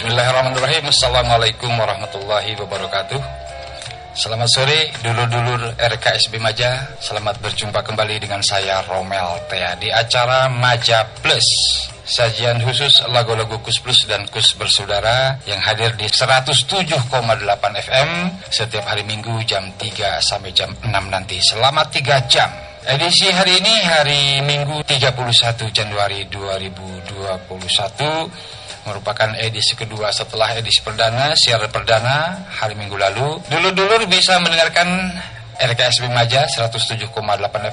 [0.00, 0.88] Bismillahirrahmanirrahim.
[0.88, 3.20] Assalamualaikum warahmatullahi wabarakatuh.
[4.16, 6.96] Selamat sore dulur-dulur RKSB Maja.
[7.04, 11.44] Selamat berjumpa kembali dengan saya Romel Tea Di acara Maja Plus.
[12.08, 16.96] Sajian khusus lagu-lagu Kus Plus dan Kus Bersaudara Yang hadir di 107,8
[17.84, 22.48] FM Setiap hari Minggu jam 3 sampai jam 6 nanti Selama 3 jam.
[22.88, 31.60] Edisi hari ini hari Minggu 31 Januari 2021 merupakan edisi kedua setelah edisi perdana, siar
[31.68, 33.40] perdana hari Minggu lalu.
[33.48, 34.88] Dulu-dulu bisa mendengarkan
[35.60, 37.12] RKSB Maja 107,8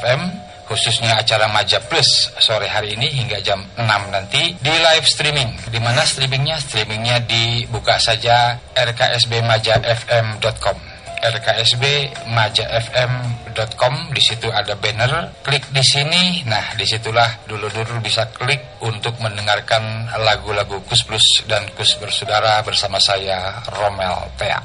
[0.04, 0.22] FM
[0.68, 5.56] khususnya acara Maja Plus sore hari ini hingga jam 6 nanti di live streaming.
[5.72, 6.60] Di mana streamingnya?
[6.60, 10.87] Streamingnya dibuka saja rksbmajafm.com
[11.22, 15.32] rksbmajafm.com di situ ada banner.
[15.44, 16.44] Klik di sini.
[16.46, 23.00] Nah di situlah dulu-dulu bisa klik untuk mendengarkan lagu-lagu Kus Plus dan Kus Bersaudara bersama
[23.02, 24.62] saya Romel Tea.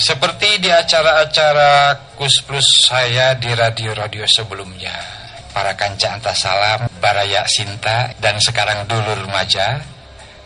[0.00, 5.19] Seperti di acara-acara Kus Plus saya di radio-radio sebelumnya
[5.50, 9.82] para kanca antasalam, Baraya Sinta, dan sekarang Dulur Maja,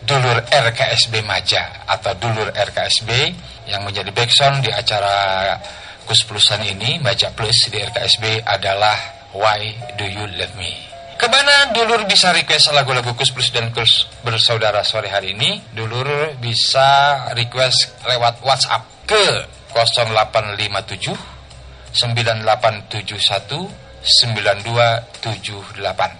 [0.05, 3.09] Dulur RKSB Maja atau Dulur RKSB
[3.65, 5.57] yang menjadi backsound di acara
[6.05, 8.93] Kus Plusan ini, Maja Plus di RKSB adalah
[9.33, 10.73] Why Do You Love Me.
[11.15, 15.57] Ke mana Dulur bisa request lagu-lagu Kus Plus dan Kus Bersaudara sore hari ini?
[15.73, 21.15] Dulur bisa request lewat WhatsApp ke 0857
[21.95, 26.11] 9871 9278